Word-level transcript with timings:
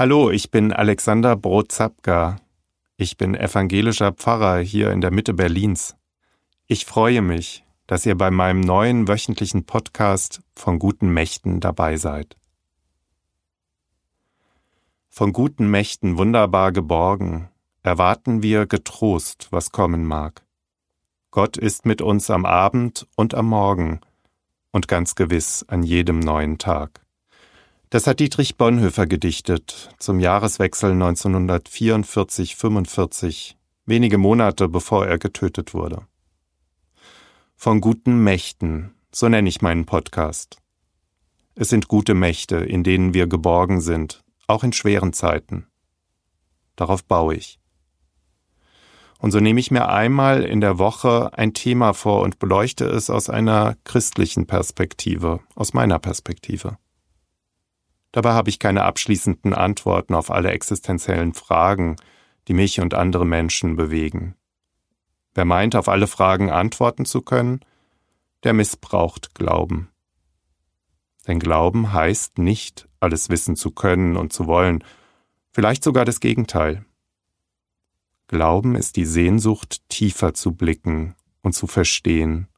Hallo, 0.00 0.30
ich 0.30 0.50
bin 0.50 0.72
Alexander 0.72 1.36
Brotzapka. 1.36 2.36
Ich 2.96 3.18
bin 3.18 3.34
evangelischer 3.34 4.12
Pfarrer 4.12 4.60
hier 4.60 4.92
in 4.92 5.02
der 5.02 5.10
Mitte 5.10 5.34
Berlins. 5.34 5.94
Ich 6.66 6.86
freue 6.86 7.20
mich, 7.20 7.66
dass 7.86 8.06
ihr 8.06 8.16
bei 8.16 8.30
meinem 8.30 8.62
neuen 8.62 9.08
wöchentlichen 9.08 9.66
Podcast 9.66 10.40
von 10.54 10.78
guten 10.78 11.12
Mächten 11.12 11.60
dabei 11.60 11.98
seid. 11.98 12.38
Von 15.10 15.34
guten 15.34 15.70
Mächten 15.70 16.16
wunderbar 16.16 16.72
geborgen, 16.72 17.50
erwarten 17.82 18.42
wir 18.42 18.64
getrost, 18.64 19.48
was 19.50 19.70
kommen 19.70 20.06
mag. 20.06 20.46
Gott 21.30 21.58
ist 21.58 21.84
mit 21.84 22.00
uns 22.00 22.30
am 22.30 22.46
Abend 22.46 23.06
und 23.16 23.34
am 23.34 23.48
Morgen 23.48 24.00
und 24.70 24.88
ganz 24.88 25.14
gewiss 25.14 25.62
an 25.68 25.82
jedem 25.82 26.20
neuen 26.20 26.56
Tag. 26.56 27.02
Das 27.92 28.06
hat 28.06 28.20
Dietrich 28.20 28.56
Bonhoeffer 28.56 29.08
gedichtet 29.08 29.92
zum 29.98 30.20
Jahreswechsel 30.20 30.92
1944-45, 30.92 33.56
wenige 33.84 34.16
Monate 34.16 34.68
bevor 34.68 35.08
er 35.08 35.18
getötet 35.18 35.74
wurde. 35.74 36.06
Von 37.56 37.80
guten 37.80 38.22
Mächten, 38.22 38.94
so 39.10 39.28
nenne 39.28 39.48
ich 39.48 39.60
meinen 39.60 39.86
Podcast. 39.86 40.58
Es 41.56 41.68
sind 41.68 41.88
gute 41.88 42.14
Mächte, 42.14 42.58
in 42.58 42.84
denen 42.84 43.12
wir 43.12 43.26
geborgen 43.26 43.80
sind, 43.80 44.22
auch 44.46 44.62
in 44.62 44.72
schweren 44.72 45.12
Zeiten. 45.12 45.66
Darauf 46.76 47.04
baue 47.04 47.34
ich. 47.34 47.58
Und 49.18 49.32
so 49.32 49.40
nehme 49.40 49.58
ich 49.58 49.72
mir 49.72 49.88
einmal 49.88 50.44
in 50.44 50.60
der 50.60 50.78
Woche 50.78 51.36
ein 51.36 51.54
Thema 51.54 51.92
vor 51.92 52.22
und 52.22 52.38
beleuchte 52.38 52.84
es 52.84 53.10
aus 53.10 53.28
einer 53.28 53.76
christlichen 53.82 54.46
Perspektive, 54.46 55.40
aus 55.56 55.74
meiner 55.74 55.98
Perspektive. 55.98 56.78
Dabei 58.12 58.32
habe 58.32 58.50
ich 58.50 58.58
keine 58.58 58.84
abschließenden 58.84 59.54
Antworten 59.54 60.14
auf 60.14 60.30
alle 60.30 60.50
existenziellen 60.50 61.34
Fragen, 61.34 61.96
die 62.48 62.54
mich 62.54 62.80
und 62.80 62.94
andere 62.94 63.24
Menschen 63.24 63.76
bewegen. 63.76 64.34
Wer 65.34 65.44
meint, 65.44 65.76
auf 65.76 65.88
alle 65.88 66.06
Fragen 66.06 66.50
antworten 66.50 67.04
zu 67.04 67.22
können, 67.22 67.60
der 68.42 68.52
missbraucht 68.52 69.34
Glauben. 69.34 69.90
Denn 71.26 71.38
Glauben 71.38 71.92
heißt 71.92 72.38
nicht, 72.38 72.88
alles 72.98 73.28
wissen 73.28 73.54
zu 73.54 73.70
können 73.70 74.16
und 74.16 74.32
zu 74.32 74.46
wollen, 74.46 74.82
vielleicht 75.52 75.84
sogar 75.84 76.04
das 76.04 76.20
Gegenteil. 76.20 76.84
Glauben 78.26 78.74
ist 78.74 78.96
die 78.96 79.04
Sehnsucht, 79.04 79.88
tiefer 79.88 80.34
zu 80.34 80.52
blicken 80.52 81.14
und 81.42 81.52
zu 81.52 81.66
verstehen, 81.66 82.48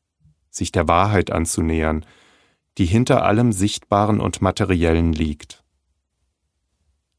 sich 0.51 0.73
der 0.73 0.89
Wahrheit 0.89 1.31
anzunähern, 1.31 2.05
die 2.79 2.87
hinter 2.87 3.25
allem 3.25 3.53
Sichtbaren 3.53 4.21
und 4.21 4.43
Materiellen 4.43 5.13
liegt. 5.13 5.63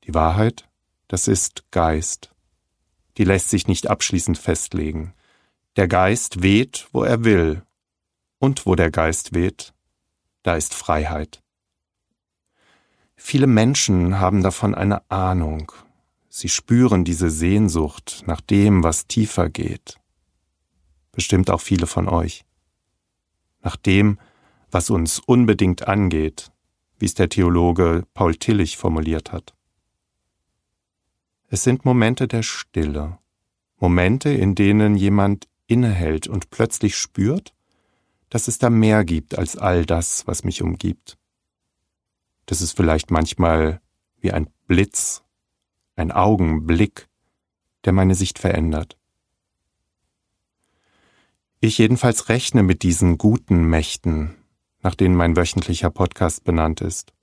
Die 0.06 0.14
Wahrheit, 0.14 0.68
das 1.08 1.28
ist 1.28 1.64
Geist. 1.72 2.34
Die 3.18 3.24
lässt 3.24 3.50
sich 3.50 3.68
nicht 3.68 3.90
abschließend 3.90 4.38
festlegen. 4.38 5.14
Der 5.76 5.88
Geist 5.88 6.42
weht, 6.42 6.88
wo 6.92 7.04
er 7.04 7.24
will, 7.24 7.64
und 8.40 8.66
wo 8.66 8.76
der 8.76 8.92
Geist 8.92 9.34
weht, 9.34 9.74
da 10.42 10.56
ist 10.56 10.74
Freiheit. 10.74 11.42
Viele 13.16 13.48
Menschen 13.48 14.20
haben 14.20 14.44
davon 14.44 14.76
eine 14.76 15.10
Ahnung. 15.10 15.72
Sie 16.30 16.50
spüren 16.50 17.06
diese 17.06 17.30
Sehnsucht 17.30 18.24
nach 18.26 18.42
dem, 18.42 18.84
was 18.84 19.08
tiefer 19.08 19.50
geht. 19.50 20.00
Bestimmt 21.12 21.50
auch 21.50 21.62
viele 21.62 21.88
von 21.88 22.10
euch. 22.10 22.44
Nach 23.62 23.78
dem, 23.78 24.18
was 24.18 24.33
uns 24.90 25.20
unbedingt 25.20 25.88
angeht, 25.88 26.52
wie 26.98 27.06
es 27.06 27.14
der 27.14 27.30
Theologe 27.30 28.06
Paul 28.14 28.36
Tillich 28.36 28.78
formuliert 28.78 29.32
hat. 29.32 29.54
Es 31.48 31.64
sind 31.64 31.86
Momente 31.86 32.28
der 32.28 32.42
Stille, 32.42 33.20
Momente, 33.78 34.30
in 34.32 34.56
denen 34.56 34.96
jemand 34.96 35.48
innehält 35.68 36.28
und 36.28 36.50
plötzlich 36.50 36.98
spürt, 36.98 37.54
dass 38.30 38.48
es 38.48 38.58
da 38.58 38.72
mehr 38.72 39.06
gibt 39.06 39.38
als 39.38 39.58
all 39.58 39.86
das, 39.86 40.26
was 40.26 40.44
mich 40.44 40.64
umgibt. 40.64 41.18
Das 42.48 42.62
ist 42.62 42.76
vielleicht 42.76 43.12
manchmal 43.12 43.80
wie 44.20 44.32
ein 44.32 44.50
Blitz, 44.66 45.22
ein 45.96 46.12
Augenblick, 46.12 47.08
der 47.86 47.94
meine 47.94 48.16
Sicht 48.16 48.40
verändert. 48.40 48.98
Ich 51.60 51.78
jedenfalls 51.78 52.30
rechne 52.30 52.64
mit 52.64 52.82
diesen 52.82 53.18
guten 53.18 53.66
Mächten, 53.70 54.36
nach 54.84 54.96
denen 54.96 55.16
mein 55.16 55.36
wöchentlicher 55.36 55.90
Podcast 55.90 56.44
benannt 56.44 56.82
ist. 56.82 57.14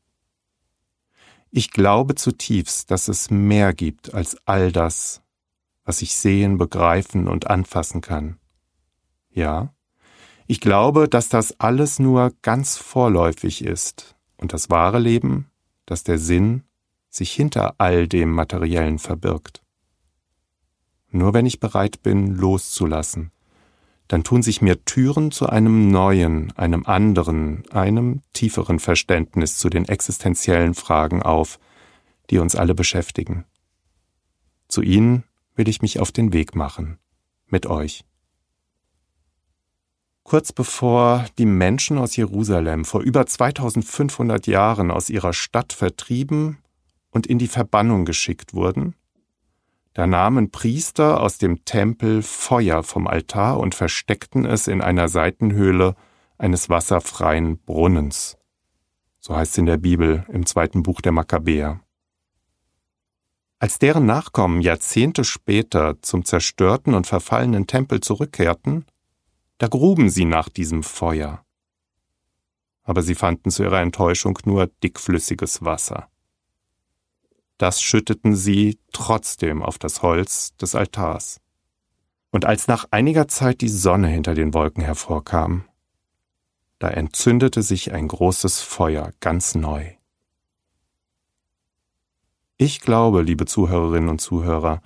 Ich 1.50 1.70
glaube 1.70 2.14
zutiefst, 2.14 2.90
dass 2.90 3.08
es 3.08 3.30
mehr 3.30 3.74
gibt 3.74 4.14
als 4.14 4.36
all 4.46 4.72
das, 4.72 5.22
was 5.84 6.02
ich 6.02 6.14
sehen, 6.14 6.58
begreifen 6.58 7.28
und 7.28 7.48
anfassen 7.48 8.00
kann. 8.00 8.38
Ja, 9.30 9.74
ich 10.46 10.60
glaube, 10.60 11.08
dass 11.08 11.28
das 11.28 11.60
alles 11.60 11.98
nur 11.98 12.32
ganz 12.42 12.76
vorläufig 12.76 13.64
ist 13.64 14.16
und 14.36 14.52
das 14.52 14.70
wahre 14.70 14.98
Leben, 14.98 15.50
dass 15.86 16.02
der 16.02 16.18
Sinn 16.18 16.64
sich 17.08 17.32
hinter 17.32 17.74
all 17.78 18.08
dem 18.08 18.30
Materiellen 18.30 18.98
verbirgt. 18.98 19.62
Nur 21.10 21.34
wenn 21.34 21.46
ich 21.46 21.60
bereit 21.60 22.02
bin, 22.02 22.34
loszulassen, 22.34 23.32
dann 24.10 24.24
tun 24.24 24.42
sich 24.42 24.60
mir 24.60 24.84
Türen 24.84 25.30
zu 25.30 25.48
einem 25.48 25.88
neuen, 25.88 26.50
einem 26.56 26.84
anderen, 26.84 27.62
einem 27.70 28.22
tieferen 28.32 28.80
Verständnis 28.80 29.56
zu 29.56 29.70
den 29.70 29.84
existenziellen 29.84 30.74
Fragen 30.74 31.22
auf, 31.22 31.60
die 32.28 32.38
uns 32.38 32.56
alle 32.56 32.74
beschäftigen. 32.74 33.44
Zu 34.66 34.82
ihnen 34.82 35.22
will 35.54 35.68
ich 35.68 35.80
mich 35.80 36.00
auf 36.00 36.10
den 36.10 36.32
Weg 36.32 36.56
machen, 36.56 36.98
mit 37.46 37.66
euch. 37.66 38.04
Kurz 40.24 40.52
bevor 40.52 41.26
die 41.38 41.46
Menschen 41.46 41.96
aus 41.96 42.16
Jerusalem 42.16 42.84
vor 42.84 43.02
über 43.02 43.26
2500 43.26 44.48
Jahren 44.48 44.90
aus 44.90 45.08
ihrer 45.08 45.32
Stadt 45.32 45.72
vertrieben 45.72 46.58
und 47.10 47.28
in 47.28 47.38
die 47.38 47.46
Verbannung 47.46 48.04
geschickt 48.06 48.54
wurden, 48.54 48.96
da 49.92 50.06
nahmen 50.06 50.50
Priester 50.50 51.20
aus 51.20 51.38
dem 51.38 51.64
Tempel 51.64 52.22
Feuer 52.22 52.82
vom 52.82 53.06
Altar 53.06 53.58
und 53.58 53.74
versteckten 53.74 54.44
es 54.44 54.68
in 54.68 54.80
einer 54.80 55.08
Seitenhöhle 55.08 55.96
eines 56.38 56.68
wasserfreien 56.68 57.58
Brunnens. 57.58 58.38
So 59.18 59.36
heißt 59.36 59.52
es 59.52 59.58
in 59.58 59.66
der 59.66 59.76
Bibel 59.76 60.24
im 60.28 60.46
zweiten 60.46 60.82
Buch 60.82 61.00
der 61.00 61.12
Makkabäer. 61.12 61.80
Als 63.58 63.78
deren 63.78 64.06
Nachkommen 64.06 64.62
Jahrzehnte 64.62 65.22
später 65.22 66.00
zum 66.00 66.24
zerstörten 66.24 66.94
und 66.94 67.06
verfallenen 67.06 67.66
Tempel 67.66 68.00
zurückkehrten, 68.00 68.86
da 69.58 69.66
gruben 69.66 70.08
sie 70.08 70.24
nach 70.24 70.48
diesem 70.48 70.82
Feuer. 70.82 71.44
Aber 72.82 73.02
sie 73.02 73.14
fanden 73.14 73.50
zu 73.50 73.62
ihrer 73.62 73.82
Enttäuschung 73.82 74.38
nur 74.46 74.68
dickflüssiges 74.82 75.62
Wasser. 75.62 76.08
Das 77.60 77.82
schütteten 77.82 78.34
sie 78.34 78.78
trotzdem 78.90 79.62
auf 79.62 79.76
das 79.78 80.00
Holz 80.00 80.56
des 80.56 80.74
Altars. 80.74 81.42
Und 82.30 82.46
als 82.46 82.68
nach 82.68 82.86
einiger 82.90 83.28
Zeit 83.28 83.60
die 83.60 83.68
Sonne 83.68 84.08
hinter 84.08 84.32
den 84.32 84.54
Wolken 84.54 84.82
hervorkam, 84.82 85.64
da 86.78 86.88
entzündete 86.88 87.62
sich 87.62 87.92
ein 87.92 88.08
großes 88.08 88.62
Feuer 88.62 89.12
ganz 89.20 89.54
neu. 89.54 89.92
Ich 92.56 92.80
glaube, 92.80 93.20
liebe 93.20 93.44
Zuhörerinnen 93.44 94.08
und 94.08 94.22
Zuhörer, 94.22 94.80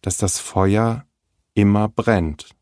dass 0.00 0.16
das 0.16 0.40
Feuer 0.40 1.06
immer 1.54 1.86
brennt. 1.86 2.56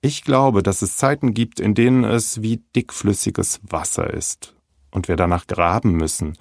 Ich 0.00 0.24
glaube, 0.24 0.62
dass 0.62 0.80
es 0.80 0.96
Zeiten 0.96 1.34
gibt, 1.34 1.60
in 1.60 1.74
denen 1.74 2.04
es 2.04 2.40
wie 2.40 2.64
dickflüssiges 2.74 3.60
Wasser 3.62 4.08
ist 4.08 4.56
und 4.90 5.06
wir 5.06 5.16
danach 5.16 5.46
graben 5.46 5.92
müssen 5.92 6.38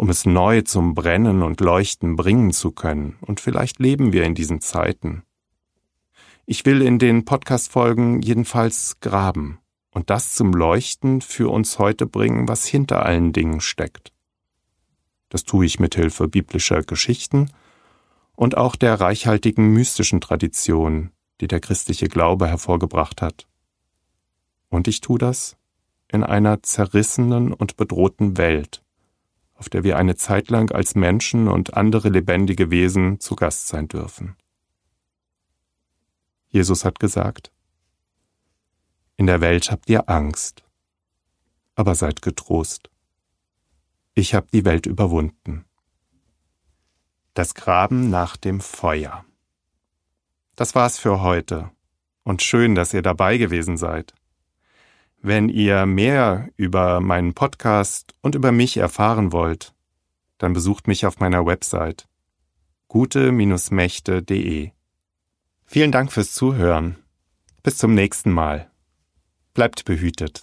um 0.00 0.08
es 0.08 0.24
neu 0.24 0.62
zum 0.62 0.94
Brennen 0.94 1.42
und 1.42 1.60
Leuchten 1.60 2.16
bringen 2.16 2.52
zu 2.52 2.70
können, 2.70 3.18
und 3.20 3.38
vielleicht 3.38 3.80
leben 3.80 4.14
wir 4.14 4.24
in 4.24 4.34
diesen 4.34 4.62
Zeiten. 4.62 5.24
Ich 6.46 6.64
will 6.64 6.80
in 6.80 6.98
den 6.98 7.26
Podcast-Folgen 7.26 8.22
jedenfalls 8.22 8.98
graben 9.00 9.58
und 9.90 10.08
das 10.08 10.32
zum 10.32 10.54
Leuchten 10.54 11.20
für 11.20 11.50
uns 11.50 11.78
heute 11.78 12.06
bringen, 12.06 12.48
was 12.48 12.64
hinter 12.64 13.04
allen 13.04 13.34
Dingen 13.34 13.60
steckt. 13.60 14.10
Das 15.28 15.44
tue 15.44 15.66
ich 15.66 15.78
mit 15.78 15.96
Hilfe 15.96 16.28
biblischer 16.28 16.80
Geschichten 16.82 17.50
und 18.34 18.56
auch 18.56 18.76
der 18.76 19.02
reichhaltigen 19.02 19.68
mystischen 19.68 20.22
Tradition, 20.22 21.10
die 21.42 21.46
der 21.46 21.60
christliche 21.60 22.08
Glaube 22.08 22.46
hervorgebracht 22.46 23.20
hat. 23.20 23.46
Und 24.70 24.88
ich 24.88 25.02
tue 25.02 25.18
das 25.18 25.58
in 26.08 26.24
einer 26.24 26.62
zerrissenen 26.62 27.52
und 27.52 27.76
bedrohten 27.76 28.38
Welt, 28.38 28.82
auf 29.60 29.68
der 29.68 29.84
wir 29.84 29.98
eine 29.98 30.16
Zeit 30.16 30.48
lang 30.48 30.72
als 30.72 30.94
Menschen 30.94 31.46
und 31.46 31.74
andere 31.74 32.08
lebendige 32.08 32.70
Wesen 32.70 33.20
zu 33.20 33.36
Gast 33.36 33.68
sein 33.68 33.88
dürfen. 33.88 34.34
Jesus 36.48 36.86
hat 36.86 36.98
gesagt, 36.98 37.52
In 39.18 39.26
der 39.26 39.42
Welt 39.42 39.70
habt 39.70 39.90
ihr 39.90 40.08
Angst, 40.08 40.64
aber 41.74 41.94
seid 41.94 42.22
getrost. 42.22 42.88
Ich 44.14 44.34
habe 44.34 44.46
die 44.50 44.64
Welt 44.64 44.86
überwunden. 44.86 45.66
Das 47.34 47.52
Graben 47.52 48.08
nach 48.08 48.38
dem 48.38 48.60
Feuer. 48.60 49.26
Das 50.56 50.74
war's 50.74 50.98
für 50.98 51.20
heute. 51.20 51.70
Und 52.22 52.40
schön, 52.40 52.74
dass 52.74 52.94
ihr 52.94 53.02
dabei 53.02 53.36
gewesen 53.36 53.76
seid. 53.76 54.14
Wenn 55.22 55.48
ihr 55.50 55.84
mehr 55.84 56.48
über 56.56 57.00
meinen 57.00 57.34
Podcast 57.34 58.14
und 58.22 58.34
über 58.34 58.52
mich 58.52 58.78
erfahren 58.78 59.32
wollt, 59.32 59.74
dann 60.38 60.54
besucht 60.54 60.88
mich 60.88 61.04
auf 61.04 61.20
meiner 61.20 61.44
Website 61.44 62.06
gute-mächte.de. 62.88 64.70
Vielen 65.64 65.92
Dank 65.92 66.10
fürs 66.10 66.34
Zuhören. 66.34 66.96
Bis 67.62 67.78
zum 67.78 67.94
nächsten 67.94 68.32
Mal. 68.32 68.68
Bleibt 69.54 69.84
behütet. 69.84 70.42